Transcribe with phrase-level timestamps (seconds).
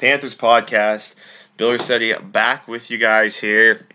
[0.00, 1.14] Panthers podcast.
[1.58, 3.86] Bill Riccette back with you guys here.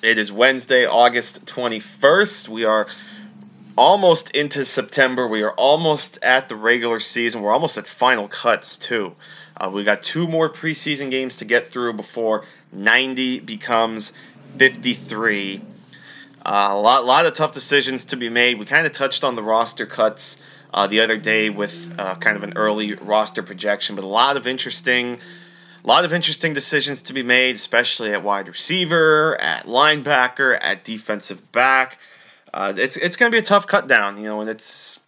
[0.00, 2.48] It is Wednesday, August 21st.
[2.48, 2.86] We are
[3.76, 5.26] almost into September.
[5.26, 7.42] We are almost at the regular season.
[7.42, 9.16] We're almost at final cuts, too.
[9.56, 14.12] Uh, we got two more preseason games to get through before 90 becomes
[14.58, 15.60] 53.
[16.46, 18.60] Uh, a lot, lot of tough decisions to be made.
[18.60, 20.40] We kind of touched on the roster cuts
[20.72, 24.36] uh, the other day with uh, kind of an early roster projection, but a lot
[24.36, 25.18] of interesting,
[25.84, 30.84] a lot of interesting decisions to be made, especially at wide receiver, at linebacker, at
[30.84, 31.98] defensive back.
[32.54, 35.00] Uh, it's it's going to be a tough cut down, you know, and it's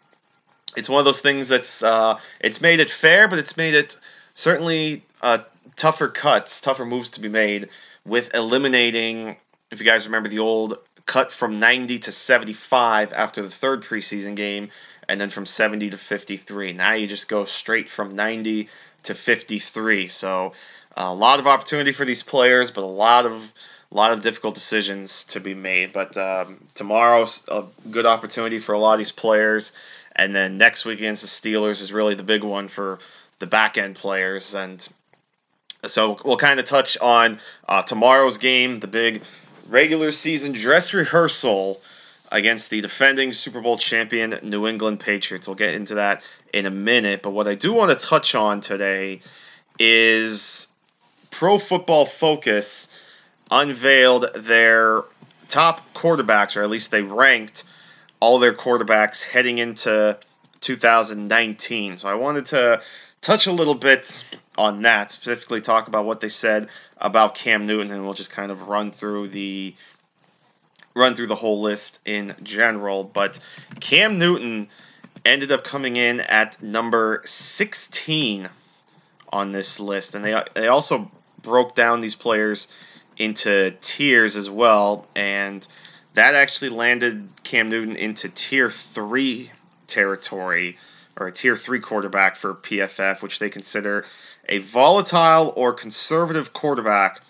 [0.76, 3.96] it's one of those things that's uh, it's made it fair, but it's made it
[4.34, 5.38] certainly uh,
[5.76, 7.68] tougher cuts, tougher moves to be made
[8.04, 9.36] with eliminating.
[9.70, 14.34] If you guys remember the old cut from 90 to 75 after the third preseason
[14.36, 14.70] game
[15.08, 16.72] and then from 70 to 53.
[16.72, 18.68] Now you just go straight from 90
[19.04, 20.08] to 53.
[20.08, 20.52] So
[20.96, 23.52] a lot of opportunity for these players, but a lot of
[23.92, 25.92] a lot of difficult decisions to be made.
[25.92, 29.72] But um, tomorrow's a good opportunity for a lot of these players,
[30.16, 32.98] and then next week against the Steelers is really the big one for
[33.38, 34.54] the back end players.
[34.54, 34.86] And
[35.86, 37.38] so we'll kind of touch on
[37.68, 39.22] uh, tomorrow's game, the big
[39.68, 41.80] regular season dress rehearsal
[42.32, 45.46] against the defending Super Bowl champion New England Patriots.
[45.46, 47.22] We'll get into that in a minute.
[47.22, 49.20] But what I do want to touch on today
[49.78, 50.68] is
[51.30, 52.88] Pro Football Focus
[53.50, 55.02] unveiled their
[55.48, 57.64] top quarterbacks, or at least they ranked
[58.20, 60.18] all their quarterbacks heading into
[60.60, 61.98] 2019.
[61.98, 62.80] So I wanted to
[63.20, 64.24] touch a little bit
[64.56, 66.68] on that, specifically talk about what they said
[66.98, 69.74] about Cam Newton, and we'll just kind of run through the
[70.94, 73.04] run through the whole list in general.
[73.04, 73.38] But
[73.80, 74.68] Cam Newton
[75.24, 78.48] ended up coming in at number 16
[79.32, 81.10] on this list, and they they also
[81.42, 82.68] broke down these players
[83.16, 85.66] into tiers as well, and
[86.14, 89.50] that actually landed Cam Newton into tier three
[89.86, 90.76] territory
[91.16, 94.04] or a tier three quarterback for PFF, which they consider
[94.48, 97.20] a volatile or conservative quarterback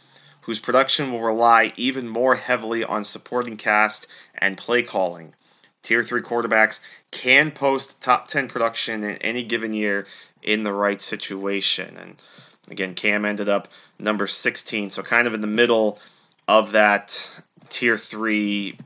[0.44, 4.06] whose production will rely even more heavily on supporting cast
[4.37, 5.34] and play calling.
[5.82, 10.06] Tier 3 quarterbacks can post top 10 production in any given year
[10.43, 11.97] in the right situation.
[11.97, 12.22] And
[12.71, 13.69] again, Cam ended up
[13.99, 15.99] number 16, so kind of in the middle
[16.47, 17.41] of that
[17.71, 18.76] Tier 3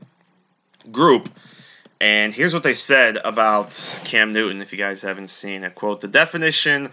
[0.91, 1.29] group.
[1.99, 3.71] And here's what they said about
[4.05, 5.75] Cam Newton, if you guys haven't seen it.
[5.75, 6.91] Quote, the definition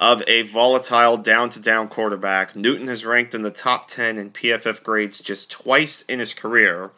[0.00, 4.30] of a volatile down to down quarterback, Newton has ranked in the top 10 in
[4.30, 6.90] PFF grades just twice in his career,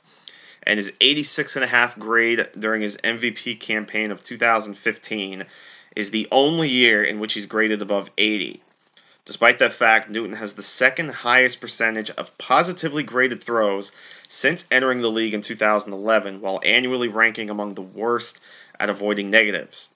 [0.65, 5.47] and his 86.5 grade during his MVP campaign of 2015
[5.97, 8.62] is the only year in which he's graded above 80.
[9.25, 13.93] Despite that fact, Newton has the second highest percentage of positively graded throws
[14.28, 18.41] since entering the league in 2011, while annually ranking among the worst
[18.78, 19.91] at avoiding negatives.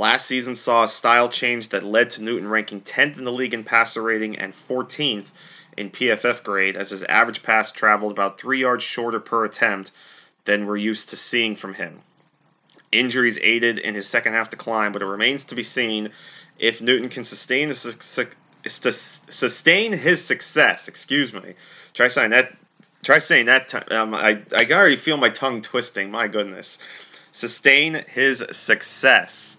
[0.00, 3.52] Last season saw a style change that led to Newton ranking 10th in the league
[3.52, 5.30] in passer rating and 14th
[5.76, 9.90] in PFF grade, as his average pass traveled about three yards shorter per attempt
[10.46, 12.00] than we're used to seeing from him.
[12.90, 16.08] Injuries aided in his second half decline, but it remains to be seen
[16.58, 17.80] if Newton can sustain his,
[18.64, 20.88] sustain his success.
[20.88, 21.52] Excuse me.
[21.92, 22.56] Try saying that.
[23.02, 23.92] Try saying that.
[23.92, 26.10] Um, I I already feel my tongue twisting.
[26.10, 26.78] My goodness.
[27.32, 29.58] Sustain his success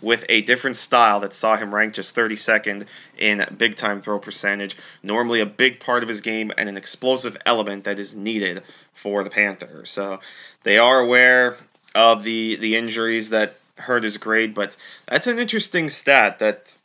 [0.00, 2.86] with a different style that saw him ranked just 32nd
[3.18, 4.76] in big time throw percentage.
[5.02, 8.62] Normally, a big part of his game and an explosive element that is needed
[8.94, 9.90] for the Panthers.
[9.90, 10.20] So
[10.62, 11.56] they are aware
[11.94, 16.76] of the the injuries that hurt his grade, but that's an interesting stat that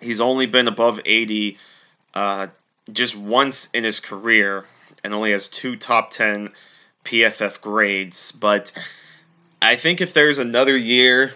[0.00, 1.58] he's only been above 80
[2.14, 2.48] uh,
[2.92, 4.64] just once in his career
[5.04, 6.50] and only has two top 10
[7.04, 8.32] PFF grades.
[8.32, 8.72] But
[9.62, 11.32] I think if there's another year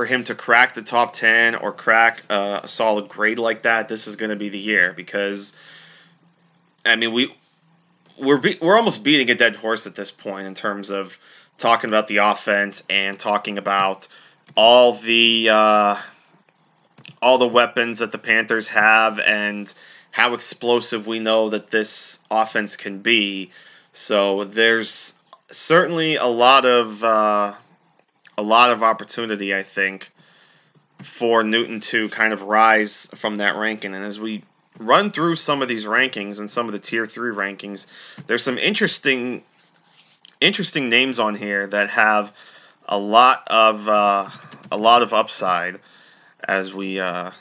[0.00, 3.86] for him to crack the top 10 or crack uh, a solid grade like that,
[3.86, 5.54] this is going to be the year because
[6.86, 7.34] I mean, we
[8.16, 11.18] we're be, we're almost beating a dead horse at this point in terms of
[11.58, 14.08] talking about the offense and talking about
[14.56, 15.96] all the uh,
[17.20, 19.74] all the weapons that the Panthers have and
[20.12, 23.50] how explosive we know that this offense can be.
[23.92, 25.12] So there's
[25.50, 27.52] certainly a lot of uh,
[28.40, 30.10] a lot of opportunity, I think,
[31.02, 33.94] for Newton to kind of rise from that ranking.
[33.94, 34.44] And as we
[34.78, 37.86] run through some of these rankings and some of the tier three rankings,
[38.26, 39.42] there's some interesting
[40.40, 42.32] interesting names on here that have
[42.88, 44.26] a lot of uh,
[44.72, 45.78] a lot of upside
[46.42, 47.32] as we uh,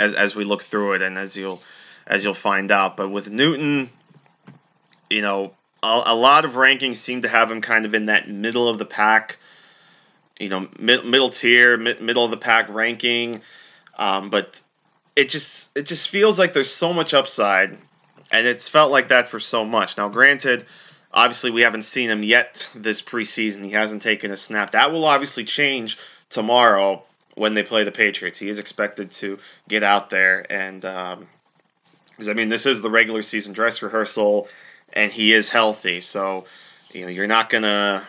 [0.00, 1.62] as as we look through it and as you'll
[2.08, 2.96] as you'll find out.
[2.96, 3.88] But with Newton,
[5.08, 5.54] you know,
[6.06, 8.84] a, lot of rankings seem to have him kind of in that middle of the
[8.84, 9.38] pack,
[10.38, 13.40] you know, mid, middle tier, mid, middle of the pack ranking.
[13.98, 14.62] Um, but
[15.14, 17.70] it just it just feels like there's so much upside,
[18.30, 19.96] and it's felt like that for so much.
[19.96, 20.64] Now, granted.
[21.12, 23.64] Obviously, we haven't seen him yet this preseason.
[23.64, 24.72] He hasn't taken a snap.
[24.72, 25.96] That will obviously change
[26.28, 27.04] tomorrow
[27.36, 28.38] when they play the Patriots.
[28.38, 31.26] He is expected to get out there and um,
[32.10, 34.48] because I mean this is the regular season dress rehearsal,
[34.96, 36.46] and he is healthy, so
[36.92, 38.02] you know you're not gonna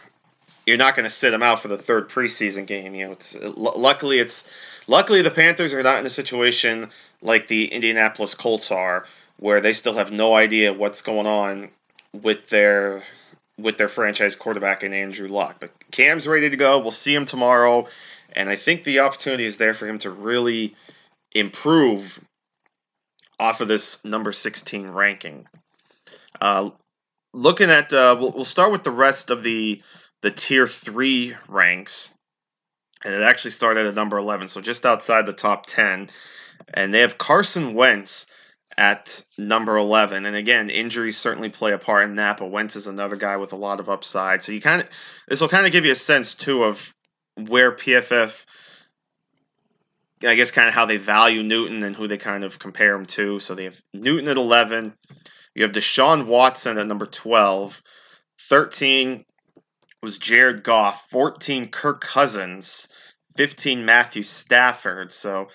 [0.65, 2.95] you're not gonna sit him out for the third preseason game.
[2.95, 4.49] You know, it's luckily it's
[4.87, 6.89] luckily the Panthers are not in a situation
[7.21, 9.05] like the Indianapolis Colts are,
[9.37, 11.69] where they still have no idea what's going on
[12.13, 13.03] with their
[13.59, 15.57] with their franchise quarterback and Andrew Luck.
[15.59, 16.79] But Cam's ready to go.
[16.79, 17.87] We'll see him tomorrow.
[18.33, 20.75] And I think the opportunity is there for him to really
[21.33, 22.23] improve
[23.39, 25.47] off of this number 16 ranking.
[26.39, 26.71] Uh,
[27.33, 29.81] looking at, uh, we'll, we'll start with the rest of the
[30.21, 32.17] the tier three ranks,
[33.03, 36.07] and it actually started at number 11, so just outside the top 10.
[36.73, 38.25] And they have Carson Wentz
[38.77, 40.25] at number 11.
[40.25, 43.53] And again, injuries certainly play a part in that, but Wentz is another guy with
[43.53, 44.43] a lot of upside.
[44.43, 44.89] So you kind of,
[45.27, 46.93] this will kind of give you a sense too of
[47.35, 48.45] where PFF,
[50.23, 53.05] I guess, kind of how they value Newton and who they kind of compare him
[53.07, 53.39] to.
[53.39, 54.93] So they have Newton at 11.
[55.57, 57.81] You have Deshaun Watson at number 12.
[58.41, 59.25] 13
[60.03, 61.09] was Jared Goff.
[61.09, 62.87] 14, Kirk Cousins.
[63.37, 65.11] 15, Matthew Stafford.
[65.11, 65.47] So,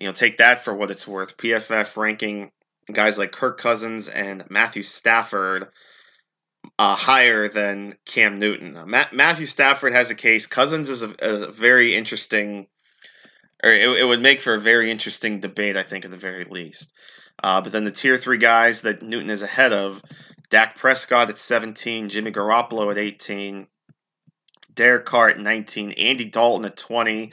[0.00, 1.36] you know, take that for what it's worth.
[1.38, 2.52] PFF ranking
[2.92, 5.66] guys like Kirk Cousins and Matthew Stafford
[6.78, 8.78] uh, higher than Cam Newton.
[8.88, 10.46] Ma- Matthew Stafford has a case.
[10.46, 12.68] Cousins is a, a very interesting,
[13.64, 16.44] or it, it, would make for a very interesting debate, I think, at the very
[16.44, 16.92] least.
[17.42, 20.02] Uh, but then the tier three guys that Newton is ahead of
[20.50, 23.66] Dak Prescott at 17, Jimmy Garoppolo at 18,
[24.74, 27.32] Derek Carr at 19, Andy Dalton at 20,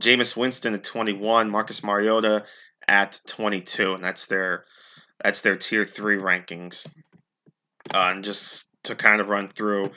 [0.00, 2.44] Jameis Winston at 21, Marcus Mariota
[2.88, 3.94] at 22.
[3.94, 4.64] And that's their
[5.22, 6.86] that's their tier three rankings.
[7.94, 9.90] Uh, and just to kind of run through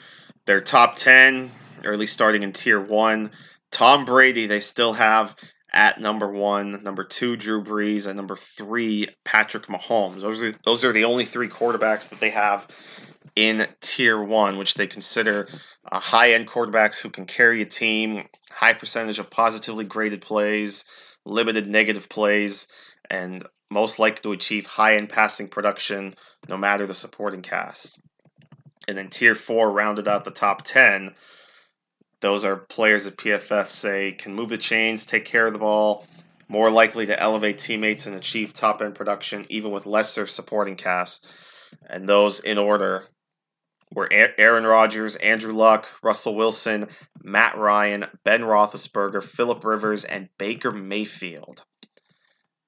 [0.46, 1.50] their top 10,
[1.84, 3.30] or at least starting in tier one.
[3.70, 5.36] Tom Brady, they still have
[5.78, 10.22] at number one, number two, Drew Brees, and number three, Patrick Mahomes.
[10.22, 12.66] Those are those are the only three quarterbacks that they have
[13.36, 15.46] in tier one, which they consider
[15.92, 20.84] uh, high end quarterbacks who can carry a team, high percentage of positively graded plays,
[21.24, 22.66] limited negative plays,
[23.08, 26.12] and most likely to achieve high end passing production
[26.48, 28.00] no matter the supporting cast.
[28.88, 31.14] And then tier four rounded out the top 10.
[32.20, 36.06] Those are players that PFF say can move the chains, take care of the ball,
[36.48, 41.26] more likely to elevate teammates and achieve top end production, even with lesser supporting cast.
[41.88, 43.04] And those in order
[43.92, 46.88] were Aaron Rodgers, Andrew Luck, Russell Wilson,
[47.22, 51.64] Matt Ryan, Ben Roethlisberger, Philip Rivers, and Baker Mayfield.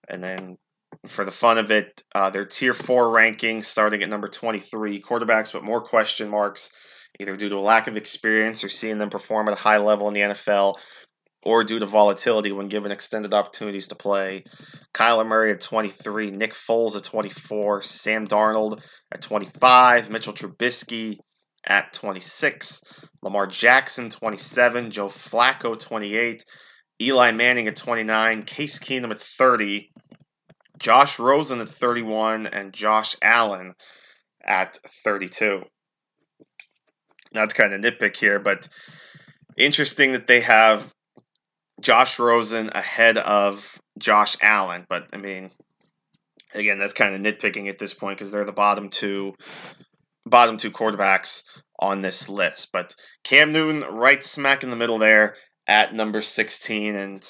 [0.08, 0.58] And then
[1.06, 2.02] for the fun of it.
[2.14, 5.00] Uh, their tier four ranking starting at number 23.
[5.00, 6.70] Quarterbacks with more question marks,
[7.18, 10.08] either due to a lack of experience or seeing them perform at a high level
[10.08, 10.74] in the NFL,
[11.44, 14.44] or due to volatility when given extended opportunities to play.
[14.94, 18.80] Kyler Murray at 23, Nick Foles at 24, Sam Darnold
[19.12, 21.18] at 25, Mitchell Trubisky
[21.66, 22.82] at 26,
[23.22, 26.44] Lamar Jackson 27, Joe Flacco 28,
[27.00, 29.90] Eli Manning at 29, Case Keenum at 30,
[30.78, 33.74] Josh Rosen at 31 and Josh Allen
[34.42, 35.62] at 32.
[37.32, 38.68] That's kind of nitpick here, but
[39.56, 40.92] interesting that they have
[41.80, 44.86] Josh Rosen ahead of Josh Allen.
[44.88, 45.50] But I mean,
[46.54, 49.34] again, that's kind of nitpicking at this point because they're the bottom two
[50.26, 51.44] bottom two quarterbacks
[51.78, 52.70] on this list.
[52.72, 52.94] But
[53.24, 57.26] Cam Newton right smack in the middle there at number 16 and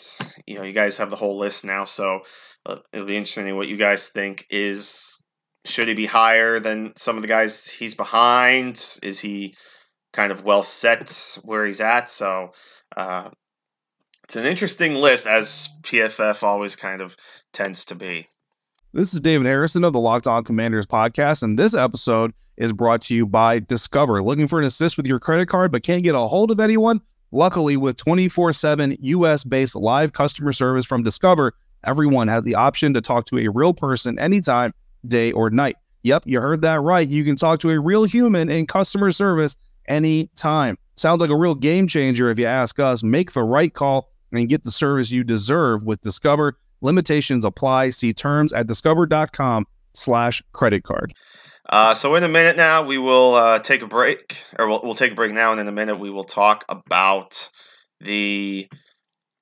[0.46, 2.20] you know you guys have the whole list now so
[2.64, 4.46] uh, it'll be interesting what you guys think.
[4.50, 5.22] Is
[5.64, 8.82] should he be higher than some of the guys he's behind?
[9.02, 9.54] Is he
[10.12, 12.08] kind of well set where he's at?
[12.08, 12.52] So
[12.96, 13.30] uh,
[14.24, 17.16] it's an interesting list, as PFF always kind of
[17.52, 18.28] tends to be.
[18.92, 23.00] This is David Harrison of the Locked On Commanders podcast, and this episode is brought
[23.02, 24.22] to you by Discover.
[24.22, 27.00] Looking for an assist with your credit card but can't get a hold of anyone?
[27.32, 32.92] Luckily, with 24 7 US based live customer service from Discover, everyone has the option
[32.94, 34.74] to talk to a real person anytime,
[35.06, 35.76] day or night.
[36.02, 37.08] Yep, you heard that right.
[37.08, 40.76] You can talk to a real human in customer service anytime.
[40.96, 43.02] Sounds like a real game changer if you ask us.
[43.02, 46.58] Make the right call and get the service you deserve with Discover.
[46.82, 47.90] Limitations apply.
[47.90, 51.12] See terms at discover.com slash credit card.
[51.68, 54.94] Uh, so in a minute now, we will uh, take a break, or we'll, we'll
[54.94, 57.48] take a break now, and in a minute we will talk about
[58.00, 58.68] the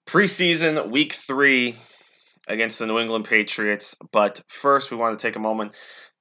[0.06, 1.76] preseason week three
[2.46, 3.96] against the New England Patriots.
[4.12, 5.72] But first, we want to take a moment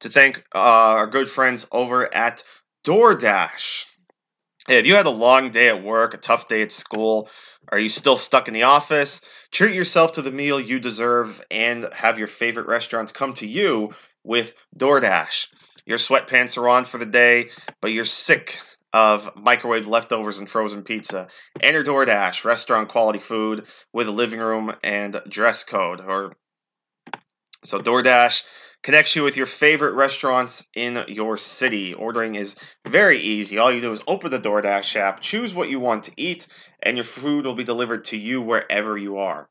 [0.02, 2.44] to thank uh, our good friends over at
[2.86, 3.86] DoorDash.
[4.70, 7.30] Hey, if you had a long day at work, a tough day at school,
[7.70, 9.22] are you still stuck in the office?
[9.50, 13.94] Treat yourself to the meal you deserve and have your favorite restaurants come to you
[14.26, 15.48] with DoorDash.
[15.86, 17.48] Your sweatpants are on for the day,
[17.82, 18.60] but you're sick
[18.92, 21.30] of microwave leftovers and frozen pizza.
[21.62, 26.02] Enter DoorDash, restaurant quality food with a living room and dress code.
[26.02, 26.34] Or
[27.68, 28.44] so DoorDash
[28.82, 31.94] connects you with your favorite restaurants in your city.
[31.94, 32.56] Ordering is
[32.86, 33.58] very easy.
[33.58, 36.48] All you do is open the DoorDash app, choose what you want to eat,
[36.82, 39.50] and your food will be delivered to you wherever you are.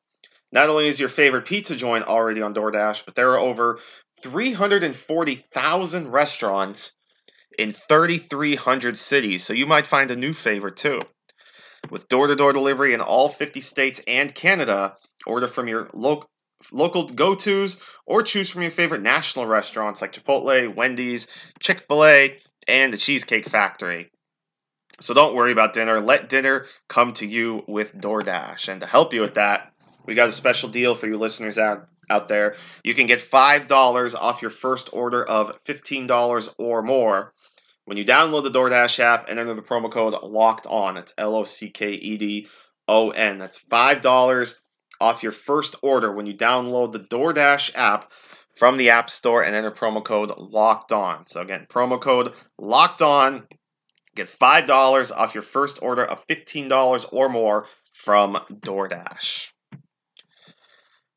[0.50, 3.80] Not only is your favorite pizza joint already on DoorDash, but there are over
[4.23, 6.92] 340,000 restaurants
[7.58, 11.00] in 3,300 cities, so you might find a new favorite too.
[11.90, 14.96] With door to door delivery in all 50 states and Canada,
[15.26, 15.88] order from your
[16.72, 21.26] local local go-tos or choose from your favorite national restaurants like Chipotle, Wendy's,
[21.60, 24.10] Chick-fil-A, and the Cheesecake Factory.
[25.00, 26.00] So don't worry about dinner.
[26.00, 28.68] Let dinner come to you with DoorDash.
[28.68, 29.72] And to help you with that,
[30.06, 32.54] we got a special deal for you listeners out out there.
[32.84, 37.34] You can get $5 off your first order of $15 or more
[37.84, 40.96] when you download the DoorDash app and enter the promo code locked on.
[40.96, 42.48] It's L O C K E D
[42.86, 43.38] O N.
[43.38, 44.60] That's $5
[45.00, 48.12] off your first order when you download the DoorDash app
[48.55, 51.26] from the App Store and enter promo code locked on.
[51.26, 53.47] So again, promo code locked on.
[54.15, 59.53] Get $5 off your first order of $15 or more from DoorDash.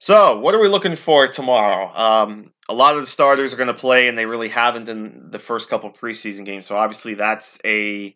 [0.01, 1.91] So, what are we looking for tomorrow?
[1.93, 5.29] Um, a lot of the starters are going to play, and they really haven't in
[5.29, 6.67] the first couple preseason games.
[6.67, 8.15] So, obviously, that's a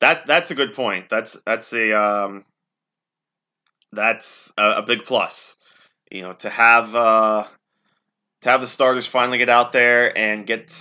[0.00, 1.08] that that's a good point.
[1.08, 2.44] That's that's a um,
[3.92, 5.58] that's a, a big plus.
[6.10, 7.44] You know, to have uh,
[8.42, 10.74] to have the starters finally get out there and get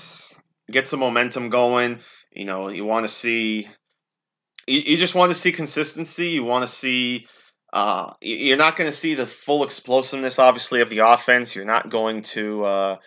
[0.72, 2.00] get some momentum going.
[2.32, 3.68] You know, you want to see
[4.68, 6.30] you, you just want to see consistency.
[6.30, 7.28] You want to see
[7.72, 11.56] uh, you're not going to see the full explosiveness, obviously, of the offense.
[11.56, 12.64] You're not going to.
[12.64, 12.98] Uh,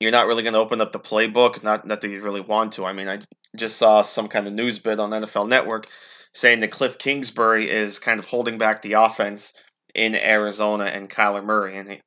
[0.00, 1.62] you're not really going to open up the playbook.
[1.62, 2.84] Not, not that you really want to.
[2.84, 3.20] I mean, I
[3.54, 5.86] just saw some kind of news bit on NFL Network
[6.32, 9.54] saying that Cliff Kingsbury is kind of holding back the offense
[9.94, 12.00] in Arizona and Kyler Murray, and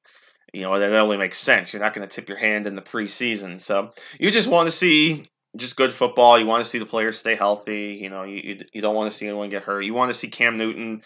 [0.54, 1.74] you know that only makes sense.
[1.74, 4.72] You're not going to tip your hand in the preseason, so you just want to
[4.72, 5.24] see
[5.56, 6.40] just good football.
[6.40, 7.98] You want to see the players stay healthy.
[8.02, 9.82] You know, you you, don't want to see anyone get hurt.
[9.82, 11.02] You want to see Cam Newton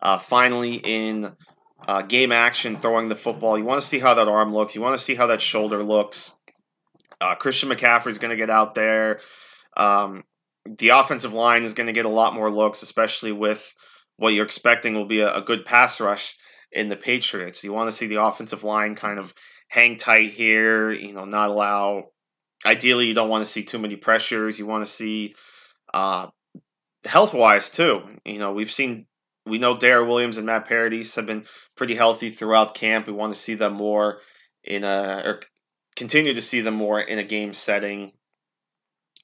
[0.00, 1.32] uh, finally in
[1.86, 3.58] uh, game action throwing the football.
[3.58, 4.74] You want to see how that arm looks.
[4.74, 6.36] You want to see how that shoulder looks.
[7.20, 9.20] Uh, Christian McCaffrey is going to get out there.
[9.76, 10.24] Um,
[10.66, 13.74] the offensive line is going to get a lot more looks, especially with
[14.16, 16.36] what you're expecting will be a, a good pass rush
[16.72, 17.64] in the Patriots.
[17.64, 19.34] You want to see the offensive line kind of
[19.68, 22.08] hang tight here, you know, not allow.
[22.66, 24.58] Ideally, you don't want to see too many pressures.
[24.58, 25.34] You want to see
[25.94, 26.28] uh,
[27.04, 28.02] health wise too.
[28.24, 29.06] You know, we've seen
[29.46, 31.44] we know Daryl Williams and Matt Paradis have been
[31.76, 33.06] pretty healthy throughout camp.
[33.06, 34.20] We want to see them more
[34.62, 35.40] in a or
[35.96, 38.12] continue to see them more in a game setting.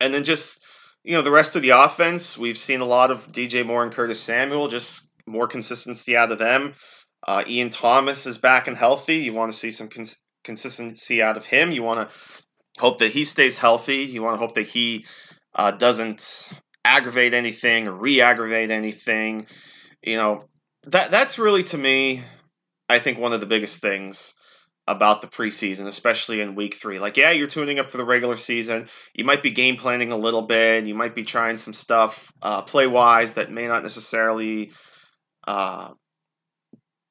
[0.00, 0.64] And then just
[1.07, 3.93] you know the rest of the offense, we've seen a lot of DJ Moore and
[3.93, 6.75] Curtis Samuel, just more consistency out of them.
[7.27, 9.17] Uh, Ian Thomas is back and healthy.
[9.17, 11.73] You want to see some cons- consistency out of him.
[11.73, 12.17] You want to
[12.79, 14.05] hope that he stays healthy.
[14.05, 15.07] You want to hope that he
[15.55, 16.51] uh, doesn't
[16.87, 19.45] aggravate anything or re-aggravate anything
[20.03, 20.41] you know
[20.85, 22.23] that that's really to me
[22.89, 24.35] i think one of the biggest things
[24.88, 26.99] about the preseason especially in week three.
[26.99, 28.88] Like yeah you're tuning up for the regular season.
[29.14, 32.62] You might be game planning a little bit you might be trying some stuff uh,
[32.62, 34.73] play wise that may not necessarily
[35.47, 35.90] uh,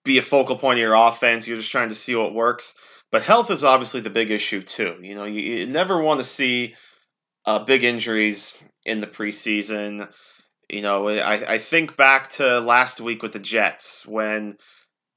[0.03, 1.47] be a focal point of your offense.
[1.47, 2.75] You're just trying to see what works.
[3.11, 4.97] But health is obviously the big issue too.
[5.01, 6.75] You know you, you never want to see
[7.45, 10.11] uh, big injuries in the preseason.
[10.69, 14.57] You know, I, I think back to last week with the Jets when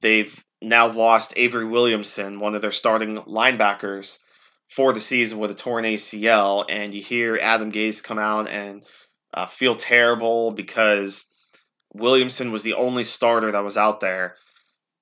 [0.01, 4.19] they've now lost Avery Williamson, one of their starting linebackers
[4.69, 8.83] for the season with a torn ACL, and you hear Adam Gase come out and
[9.33, 11.25] uh, feel terrible because
[11.93, 14.35] Williamson was the only starter that was out there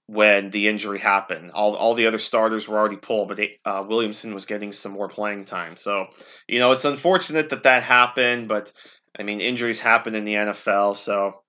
[0.06, 1.52] when the injury happened.
[1.52, 5.10] All, all the other starters were already pulled, but uh, Williamson was getting some more
[5.10, 5.76] playing time.
[5.76, 6.08] So,
[6.48, 8.72] you know, it's unfortunate that that happened, but
[9.20, 11.42] I mean, injuries happen in the NFL, so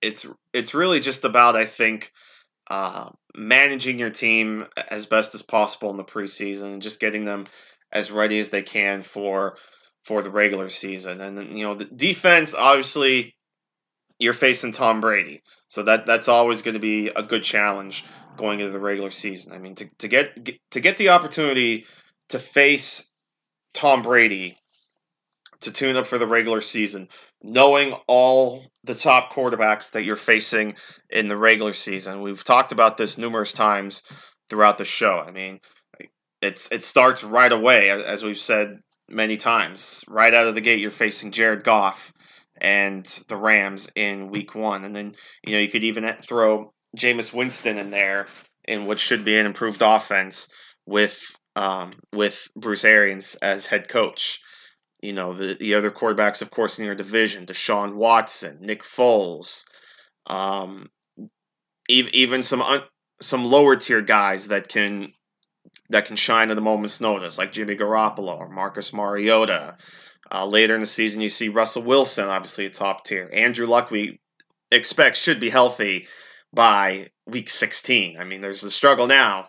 [0.00, 2.12] it's it's really just about I think
[2.68, 7.44] uh, managing your team as best as possible in the preseason and just getting them
[7.92, 9.56] as ready as they can for
[10.02, 11.20] for the regular season.
[11.20, 13.34] And you know, the defense obviously
[14.18, 15.42] you're facing Tom Brady.
[15.68, 18.04] So that that's always going to be a good challenge
[18.36, 19.52] going into the regular season.
[19.52, 21.86] I mean, to, to get, get to get the opportunity
[22.30, 23.10] to face
[23.74, 24.56] Tom Brady
[25.60, 27.08] to tune up for the regular season,
[27.42, 30.74] knowing all the top quarterbacks that you're facing
[31.10, 32.22] in the regular season.
[32.22, 34.02] We've talked about this numerous times
[34.48, 35.22] throughout the show.
[35.26, 35.60] I mean,
[36.42, 40.04] it's it starts right away, as we've said many times.
[40.08, 42.12] Right out of the gate, you're facing Jared Goff
[42.58, 45.12] and the Rams in Week One, and then
[45.44, 48.26] you know you could even throw Jameis Winston in there
[48.66, 50.48] in what should be an improved offense
[50.86, 51.20] with
[51.54, 54.40] um, with Bruce Arians as head coach.
[55.00, 59.64] You know, the, the other quarterbacks, of course, in your division, Deshaun Watson, Nick Foles,
[60.26, 60.90] um,
[61.88, 62.82] even, even some un,
[63.20, 65.08] some lower tier guys that can
[65.90, 69.76] that can shine at a moment's notice, like Jimmy Garoppolo or Marcus Mariota.
[70.32, 73.30] Uh, later in the season, you see Russell Wilson, obviously a top tier.
[73.32, 74.18] Andrew Luck, we
[74.72, 76.08] expect should be healthy
[76.52, 78.18] by week 16.
[78.18, 79.48] I mean, there's a struggle now,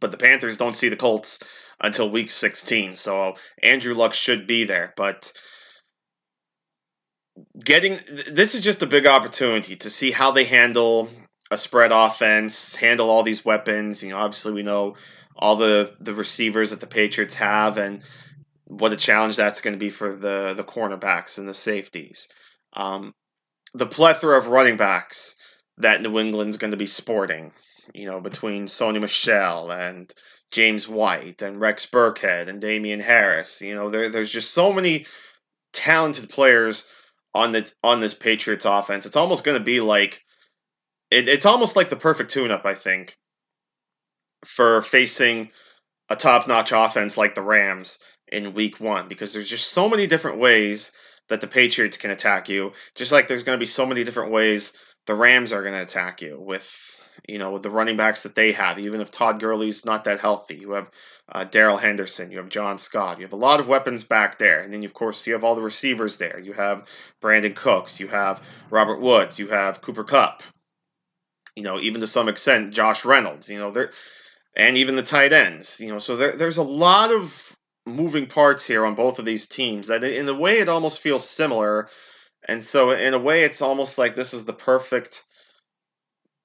[0.00, 1.40] but the Panthers don't see the Colts
[1.80, 2.96] until week 16.
[2.96, 4.92] So Andrew Luck should be there.
[4.96, 5.32] But
[7.64, 7.98] getting
[8.30, 11.08] this is just a big opportunity to see how they handle
[11.50, 14.02] a spread offense, handle all these weapons.
[14.02, 14.96] You know, obviously we know
[15.36, 18.02] all the the receivers that the Patriots have and
[18.64, 22.28] what a challenge that's going to be for the the cornerbacks and the safeties.
[22.72, 23.14] Um,
[23.74, 25.36] the plethora of running backs
[25.78, 27.52] that New England's going to be sporting,
[27.94, 30.12] you know, between Sony Michel and
[30.50, 33.60] James White and Rex Burkhead and Damien Harris.
[33.60, 35.06] You know, there, there's just so many
[35.72, 36.86] talented players
[37.34, 39.06] on the on this Patriots offense.
[39.06, 40.24] It's almost going to be like
[41.10, 43.16] it, it's almost like the perfect tune-up, I think,
[44.44, 45.50] for facing
[46.08, 50.38] a top-notch offense like the Rams in Week One because there's just so many different
[50.38, 50.92] ways
[51.28, 52.72] that the Patriots can attack you.
[52.94, 54.72] Just like there's going to be so many different ways
[55.06, 56.95] the Rams are going to attack you with
[57.28, 60.20] you know, with the running backs that they have, even if Todd Gurley's not that
[60.20, 60.56] healthy.
[60.56, 60.90] You have
[61.30, 64.60] uh, Darrell Henderson, you have John Scott, you have a lot of weapons back there.
[64.60, 66.38] And then, of course, you have all the receivers there.
[66.38, 66.86] You have
[67.20, 70.42] Brandin Cooks, you have Robert Woods, you have Cooper Kupp,
[71.56, 73.90] you know, even to some extent, Josh Reynolds, you know, there,
[74.54, 78.66] and even the tight ends, you know, so there, there's a lot of moving parts
[78.66, 81.88] here on both of these teams that in a way it almost feels similar.
[82.48, 85.24] And so, in a way, it's almost like this is the perfect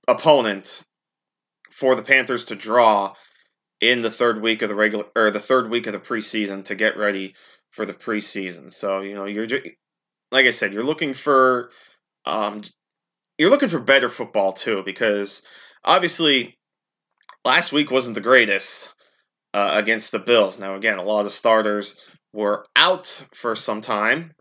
[0.08, 0.82] opponent
[1.70, 3.14] for the Panthers to draw
[3.80, 6.76] in the third week of the regular or the third week of the preseason to
[6.76, 7.34] get ready
[7.72, 8.72] for the preseason.
[8.72, 9.48] So you know you're
[10.32, 11.72] like I said, you're looking for
[12.26, 12.62] um,
[13.38, 15.42] you're looking for better football too because
[15.84, 16.58] obviously
[17.44, 18.94] last week wasn't the greatest
[19.54, 20.60] uh, against the Bills.
[20.60, 21.96] Now again, a lot of the starters
[22.34, 24.34] were out for some time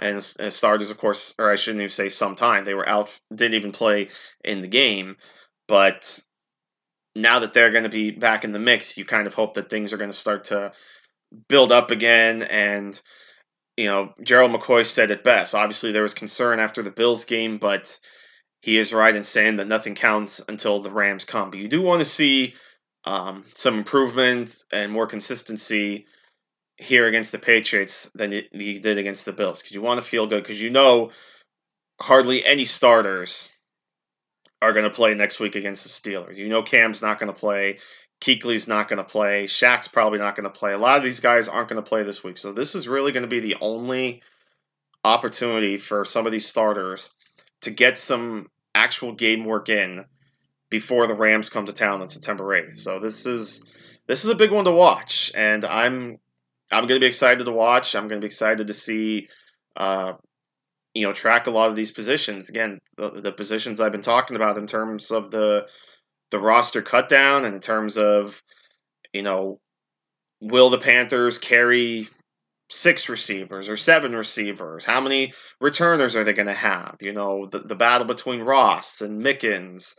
[0.00, 3.54] and, and starters, of course, or I shouldn't even say sometime they were out, didn't
[3.54, 4.08] even play
[4.44, 5.16] in the game.
[5.68, 6.20] But
[7.14, 9.70] now that they're going to be back in the mix, you kind of hope that
[9.70, 10.72] things are going to start to
[11.48, 12.42] build up again.
[12.42, 13.00] And
[13.76, 15.54] you know, Gerald McCoy said it best.
[15.54, 17.98] Obviously, there was concern after the Bills game, but
[18.62, 21.50] he is right in saying that nothing counts until the Rams come.
[21.50, 22.54] But you do want to see
[23.04, 26.06] um, some improvement and more consistency
[26.80, 30.26] here against the Patriots than you did against the Bills because you want to feel
[30.26, 31.10] good because you know
[32.00, 33.52] hardly any starters
[34.62, 36.36] are going to play next week against the Steelers.
[36.36, 37.78] You know Cam's not going to play.
[38.20, 39.46] Kuechly's not going to play.
[39.46, 40.72] Shaq's probably not going to play.
[40.72, 42.38] A lot of these guys aren't going to play this week.
[42.38, 44.22] So this is really going to be the only
[45.04, 47.10] opportunity for some of these starters
[47.62, 50.04] to get some actual game work in
[50.70, 52.76] before the Rams come to town on September 8th.
[52.76, 53.64] So this is
[54.06, 56.18] this is a big one to watch and I'm
[56.72, 57.94] I'm going to be excited to watch.
[57.94, 59.28] I'm going to be excited to see,
[59.76, 60.14] uh,
[60.94, 62.48] you know, track a lot of these positions.
[62.48, 65.66] Again, the, the positions I've been talking about in terms of the
[66.30, 68.40] the roster cut down and in terms of,
[69.12, 69.58] you know,
[70.40, 72.08] will the Panthers carry
[72.68, 74.84] six receivers or seven receivers?
[74.84, 76.96] How many returners are they going to have?
[77.00, 79.96] You know, the, the battle between Ross and Mickens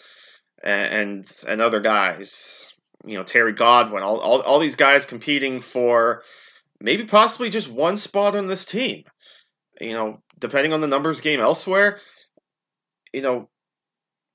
[0.63, 2.73] and and other guys.
[3.05, 6.21] You know, Terry Godwin, all, all, all these guys competing for
[6.81, 9.03] maybe possibly just one spot on this team.
[9.79, 11.99] You know, depending on the numbers game elsewhere,
[13.13, 13.49] you know,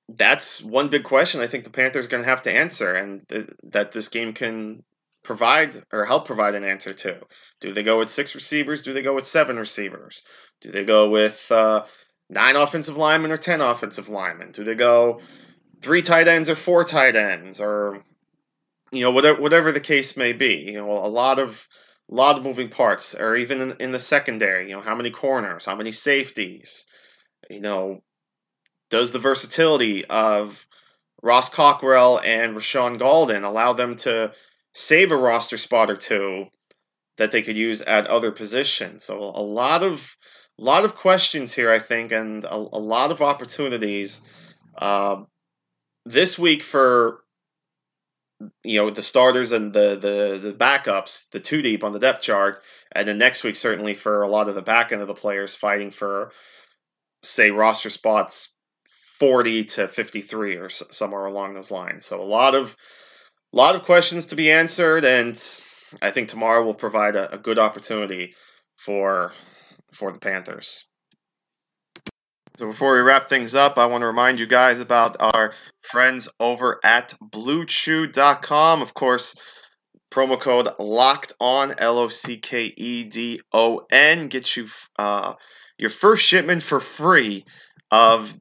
[0.08, 3.28] that's one big question I think the Panthers are going to have to answer, and
[3.28, 4.82] th- that this game can
[5.24, 7.20] provide or help provide an answer to.
[7.60, 8.82] Do they go with six receivers?
[8.82, 10.22] Do they go with seven receivers?
[10.60, 11.84] Do they go with uh,
[12.30, 14.52] nine offensive linemen or ten offensive linemen?
[14.52, 15.20] Do they go
[15.82, 18.04] three tight ends or four tight ends, or
[18.92, 20.54] you know whatever whatever the case may be?
[20.54, 21.66] You know, a lot of
[22.10, 24.68] a lot of moving parts, or even in, in the secondary.
[24.68, 25.64] You know, how many corners?
[25.64, 26.86] How many safeties?
[27.50, 28.02] You know,
[28.90, 30.66] does the versatility of
[31.22, 34.32] Ross Cockrell and Rashaan Gaulden allow them to
[34.72, 36.46] save a roster spot or two
[37.16, 39.04] that they could use at other positions?
[39.04, 40.16] So a lot of
[40.58, 44.22] a lot of questions here, I think, and a, a lot of opportunities
[44.78, 45.22] uh,
[46.04, 47.20] this week for
[48.62, 52.22] you know the starters and the the the backups, the two deep on the depth
[52.22, 52.60] chart,
[52.92, 55.54] and then next week certainly for a lot of the back end of the players
[55.54, 56.32] fighting for
[57.22, 58.54] say roster spots
[59.18, 62.04] 40 to 53 or somewhere along those lines.
[62.04, 62.76] So a lot of
[63.52, 65.36] a lot of questions to be answered and
[66.02, 68.34] I think tomorrow will provide a, a good opportunity
[68.76, 69.32] for
[69.92, 70.86] for the Panthers.
[72.56, 76.30] So before we wrap things up, I want to remind you guys about our friends
[76.40, 78.80] over at bluechew.com.
[78.80, 79.36] Of course,
[80.10, 85.34] promo code locked on L O C K E D O N gets you uh,
[85.76, 87.44] your first shipment for free
[87.90, 88.34] of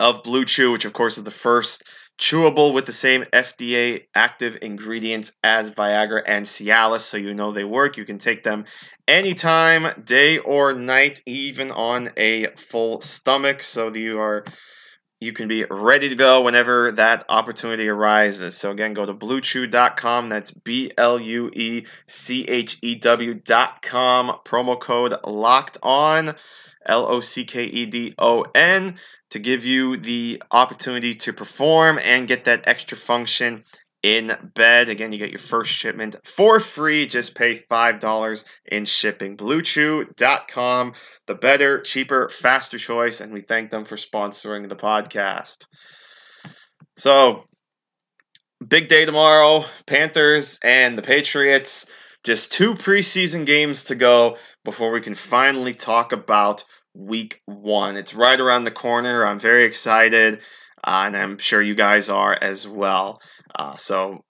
[0.00, 1.84] of Blue Chew, which of course is the first
[2.24, 7.64] chewable with the same FDA active ingredients as Viagra and Cialis, so you know they
[7.64, 7.98] work.
[7.98, 8.64] You can take them
[9.06, 14.44] anytime, day or night, even on a full stomach, so you are
[15.20, 18.56] you can be ready to go whenever that opportunity arises.
[18.56, 20.30] So again, go to bluechew.com.
[20.30, 24.38] That's B L U E C H E W.com.
[24.44, 26.34] Promo code locked on.
[26.86, 28.96] L O C K E D O N
[29.30, 33.64] to give you the opportunity to perform and get that extra function
[34.04, 34.90] in bed.
[34.90, 37.06] Again, you get your first shipment for free.
[37.06, 39.36] Just pay $5 in shipping.
[39.36, 40.92] BlueChew.com,
[41.26, 43.22] the better, cheaper, faster choice.
[43.22, 45.66] And we thank them for sponsoring the podcast.
[46.98, 47.46] So,
[48.66, 49.64] big day tomorrow.
[49.86, 51.86] Panthers and the Patriots.
[52.24, 57.96] Just two preseason games to go before we can finally talk about week one.
[57.96, 59.24] It's right around the corner.
[59.24, 60.40] I'm very excited,
[60.82, 63.20] uh, and I'm sure you guys are as well.
[63.54, 64.24] Uh, so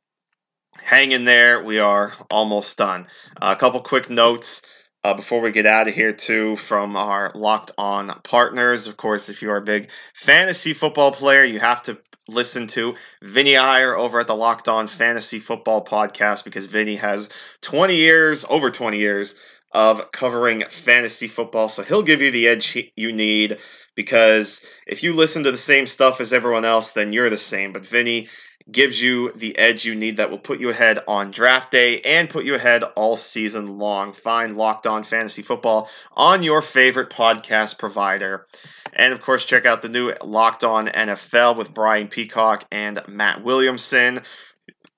[0.79, 1.63] hang in there.
[1.63, 3.07] We are almost done.
[3.41, 4.63] Uh, a couple quick notes.
[5.03, 8.87] Uh, before we get out of here, too, from our locked on partners.
[8.87, 13.55] Of course, if you're a big fantasy football player, you have to listen to Vinny
[13.55, 17.29] Iyer over at the Locked On Fantasy Football Podcast because Vinny has
[17.61, 19.35] 20 years, over 20 years
[19.75, 21.69] of covering fantasy football.
[21.69, 23.59] So he'll give you the edge you need
[23.97, 27.73] because if you listen to the same stuff as everyone else, then you're the same.
[27.73, 28.29] But Vinny
[28.71, 32.31] gives you the edge you need that will put you ahead on draft day and
[32.31, 34.13] put you ahead all season long.
[34.13, 38.47] Find Locked On Fantasy Football on your favorite podcast provider.
[38.93, 43.43] And of course, check out the new Locked On NFL with Brian Peacock and Matt
[43.43, 44.23] Williamson,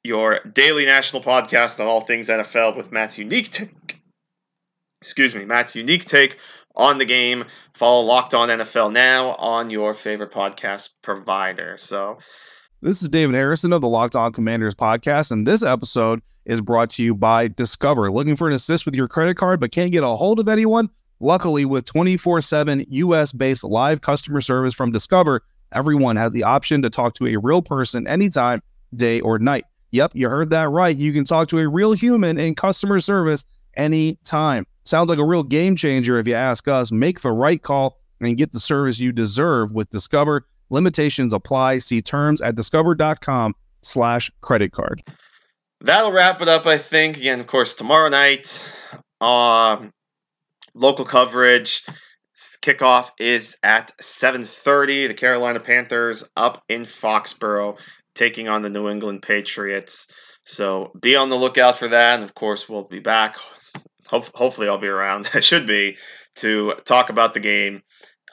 [0.04, 3.95] your daily national podcast on all things NFL with Matt's unique take
[5.00, 6.38] excuse me, Matt's unique take
[6.74, 7.44] on the game.
[7.74, 11.76] Follow Locked On NFL now on your favorite podcast provider.
[11.78, 12.18] So,
[12.82, 16.90] this is David Harrison of the Locked On Commanders podcast, and this episode is brought
[16.90, 18.10] to you by Discover.
[18.10, 20.88] Looking for an assist with your credit card but can't get a hold of anyone?
[21.18, 26.82] Luckily, with 24 7 US based live customer service from Discover, everyone has the option
[26.82, 28.62] to talk to a real person anytime,
[28.94, 29.64] day or night.
[29.92, 30.96] Yep, you heard that right.
[30.96, 33.44] You can talk to a real human in customer service
[33.76, 34.66] anytime.
[34.86, 36.92] Sounds like a real game changer if you ask us.
[36.92, 40.46] Make the right call and get the service you deserve with Discover.
[40.70, 41.78] Limitations apply.
[41.80, 45.02] See terms at discover.com slash credit card.
[45.80, 47.16] That'll wrap it up, I think.
[47.16, 48.64] Again, of course, tomorrow night,
[49.20, 49.92] um,
[50.74, 51.84] local coverage.
[52.34, 55.08] Kickoff is at 7.30.
[55.08, 57.78] The Carolina Panthers up in Foxborough
[58.14, 60.08] taking on the New England Patriots.
[60.42, 62.14] So be on the lookout for that.
[62.14, 63.36] And of course, we'll be back
[64.08, 65.30] Hope, hopefully, I'll be around.
[65.34, 65.96] I should be
[66.36, 67.82] to talk about the game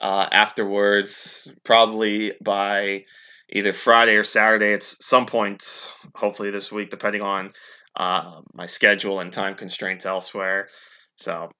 [0.00, 3.04] uh, afterwards, probably by
[3.50, 7.50] either Friday or Saturday at some point, hopefully this week, depending on
[7.96, 10.68] uh, my schedule and time constraints elsewhere.
[11.16, 11.50] So,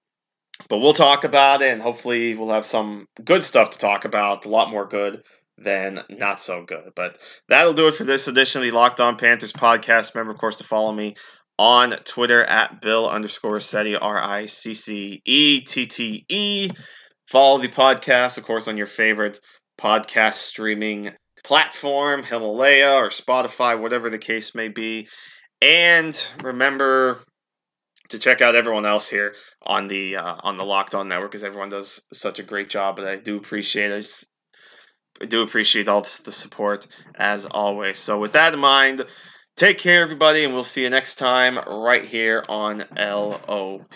[0.69, 4.45] but we'll talk about it, and hopefully, we'll have some good stuff to talk about.
[4.45, 5.23] A lot more good
[5.59, 6.93] then not so good.
[6.95, 10.15] But that'll do it for this edition of the Locked On Panthers podcast.
[10.15, 11.15] Remember, of course, to follow me
[11.59, 16.69] on Twitter at Bill underscore Riccette, R I C C E T T E.
[17.29, 19.41] Follow the podcast, of course, on your favorite
[19.79, 21.13] podcast streaming
[21.43, 25.09] platform, Himalaya or Spotify, whatever the case may be.
[25.61, 27.19] And remember
[28.09, 31.45] to check out everyone else here on the uh, on the Locked On Network because
[31.45, 32.97] everyone does such a great job.
[32.97, 34.25] But I do appreciate it.
[35.23, 37.99] I do appreciate all the support as always.
[37.99, 39.05] So with that in mind,
[39.57, 43.95] take care, everybody, and we'll see you next time right here on LOP.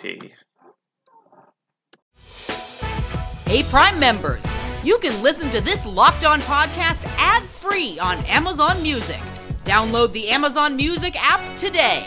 [3.47, 4.42] Hey, Prime members,
[4.85, 9.21] you can listen to this Locked On podcast ad free on Amazon Music.
[9.64, 12.07] Download the Amazon Music app today.